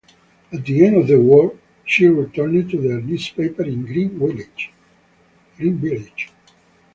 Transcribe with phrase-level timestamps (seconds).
[0.51, 1.55] At the end of the war
[1.85, 4.41] she returned to their newspaper in Greenville.